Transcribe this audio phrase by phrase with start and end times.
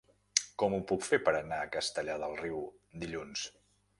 [0.63, 2.65] Com ho puc fer per anar a Castellar del Riu
[3.05, 3.45] dilluns?